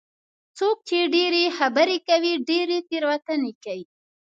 [0.57, 3.85] څوک چې ډېرې خبرې کوي، ډېرې تېروتنې کوي.